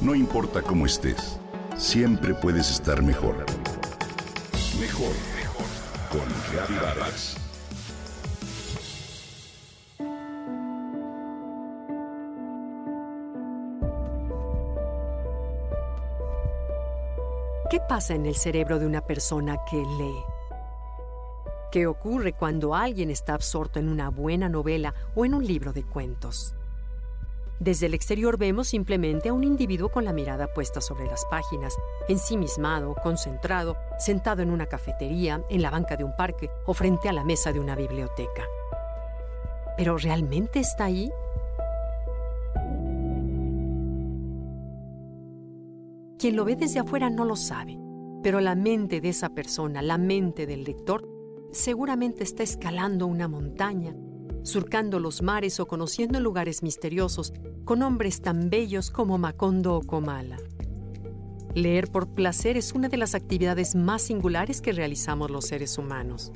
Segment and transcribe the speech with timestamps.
[0.00, 1.38] No importa cómo estés,
[1.76, 3.44] siempre puedes estar mejor.
[4.80, 5.66] Mejor, mejor.
[6.10, 7.36] Con Reavivadas.
[17.68, 20.24] ¿Qué pasa en el cerebro de una persona que lee?
[21.70, 25.84] ¿Qué ocurre cuando alguien está absorto en una buena novela o en un libro de
[25.84, 26.54] cuentos?
[27.60, 31.76] Desde el exterior vemos simplemente a un individuo con la mirada puesta sobre las páginas,
[32.08, 37.12] ensimismado, concentrado, sentado en una cafetería, en la banca de un parque o frente a
[37.12, 38.44] la mesa de una biblioteca.
[39.76, 41.12] ¿Pero realmente está ahí?
[46.18, 47.78] Quien lo ve desde afuera no lo sabe,
[48.22, 51.06] pero la mente de esa persona, la mente del lector,
[51.52, 53.94] seguramente está escalando una montaña,
[54.42, 57.32] surcando los mares o conociendo lugares misteriosos
[57.64, 60.38] con hombres tan bellos como Macondo o Comala.
[61.54, 66.32] Leer por placer es una de las actividades más singulares que realizamos los seres humanos.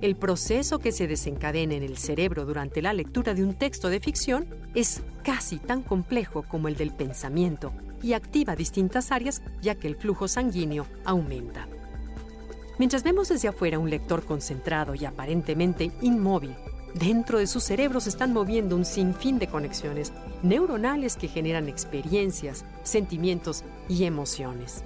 [0.00, 4.00] El proceso que se desencadena en el cerebro durante la lectura de un texto de
[4.00, 9.88] ficción es casi tan complejo como el del pensamiento y activa distintas áreas ya que
[9.88, 11.66] el flujo sanguíneo aumenta.
[12.78, 16.54] Mientras vemos desde afuera un lector concentrado y aparentemente inmóvil,
[16.98, 23.64] Dentro de sus cerebros están moviendo un sinfín de conexiones neuronales que generan experiencias, sentimientos
[23.86, 24.82] y emociones.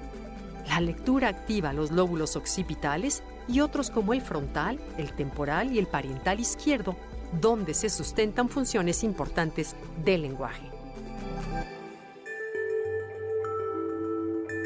[0.66, 5.86] La lectura activa los lóbulos occipitales y otros como el frontal, el temporal y el
[5.86, 6.96] pariental izquierdo,
[7.40, 10.68] donde se sustentan funciones importantes del lenguaje.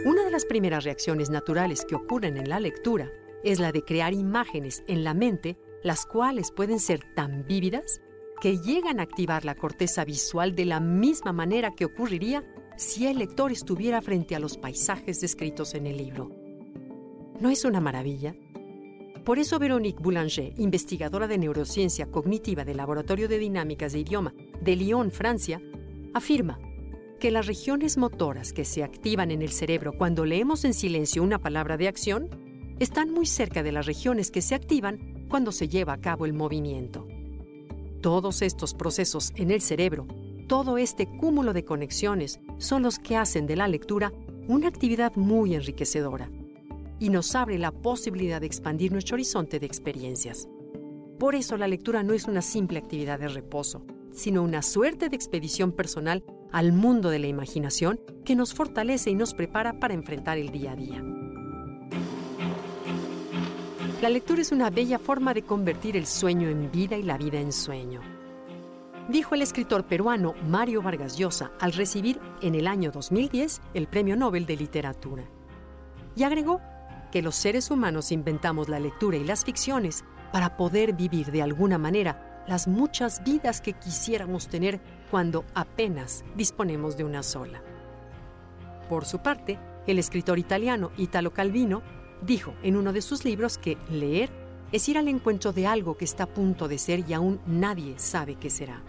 [0.07, 3.11] Una de las primeras reacciones naturales que ocurren en la lectura
[3.43, 8.01] es la de crear imágenes en la mente las cuales pueden ser tan vívidas
[8.41, 12.43] que llegan a activar la corteza visual de la misma manera que ocurriría
[12.77, 16.31] si el lector estuviera frente a los paisajes descritos en el libro.
[17.39, 18.35] ¿No es una maravilla?
[19.25, 24.77] Por eso Véronique Boulanger, investigadora de neurociencia cognitiva del Laboratorio de Dinámicas de Idioma de
[24.77, 25.61] Lyon, Francia,
[26.15, 26.59] afirma
[27.21, 31.39] que las regiones motoras que se activan en el cerebro cuando leemos en silencio una
[31.39, 32.31] palabra de acción
[32.81, 36.33] están muy cerca de las regiones que se activan cuando se lleva a cabo el
[36.33, 37.07] movimiento.
[38.01, 40.07] Todos estos procesos en el cerebro,
[40.47, 44.13] todo este cúmulo de conexiones son los que hacen de la lectura
[44.47, 46.31] una actividad muy enriquecedora
[46.99, 50.49] y nos abre la posibilidad de expandir nuestro horizonte de experiencias.
[51.19, 55.17] Por eso la lectura no es una simple actividad de reposo, sino una suerte de
[55.17, 60.39] expedición personal al mundo de la imaginación que nos fortalece y nos prepara para enfrentar
[60.39, 61.24] el día a día.
[64.01, 67.39] La lectura es una bella forma de convertir el sueño en vida y la vida
[67.39, 68.01] en sueño.
[69.09, 74.17] Dijo el escritor peruano Mario Vargas Llosa al recibir en el año 2010 el Premio
[74.17, 75.25] Nobel de Literatura.
[76.17, 76.61] Y agregó
[77.13, 81.79] que los seres humanos inventamos la lectura y las ficciones para poder vivir de alguna
[81.79, 84.81] manera las muchas vidas que quisiéramos tener
[85.11, 87.63] cuando apenas disponemos de una sola.
[88.89, 91.83] Por su parte, el escritor italiano Italo Calvino
[92.27, 94.31] dijo en uno de sus libros que leer
[94.73, 97.99] es ir al encuentro de algo que está a punto de ser y aún nadie
[97.99, 98.83] sabe qué será.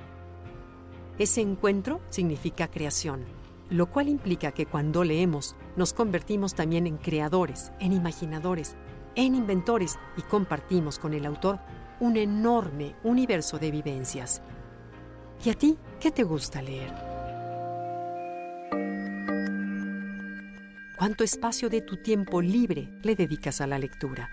[1.17, 3.23] Ese encuentro significa creación,
[3.69, 8.75] lo cual implica que cuando leemos nos convertimos también en creadores, en imaginadores,
[9.15, 11.59] en inventores y compartimos con el autor
[11.99, 14.41] un enorme universo de vivencias.
[15.43, 17.14] ¿Y a ti qué te gusta leer?
[20.97, 24.29] ¿Cuánto espacio de tu tiempo libre le dedicas a la lectura?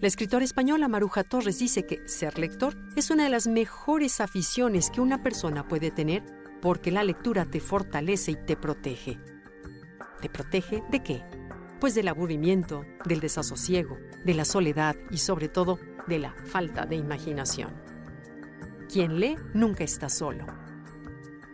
[0.00, 4.88] La escritora española Maruja Torres dice que ser lector es una de las mejores aficiones
[4.88, 6.22] que una persona puede tener
[6.62, 9.20] porque la lectura te fortalece y te protege.
[10.22, 11.22] ¿Te protege de qué?
[11.80, 16.96] Pues del aburrimiento, del desasosiego, de la soledad y sobre todo de la falta de
[16.96, 17.74] imaginación.
[18.90, 20.63] Quien lee nunca está solo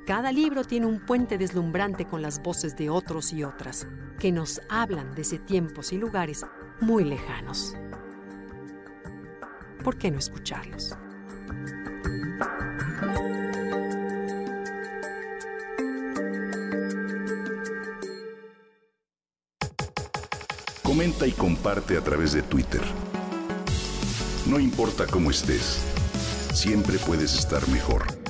[0.07, 3.87] cada libro tiene un puente deslumbrante con las voces de otros y otras,
[4.19, 6.45] que nos hablan desde tiempos y lugares
[6.81, 7.77] muy lejanos.
[9.85, 10.97] ¿Por qué no escucharlos?
[20.83, 22.83] Comenta y comparte a través de Twitter.
[24.47, 25.81] No importa cómo estés,
[26.53, 28.30] siempre puedes estar mejor.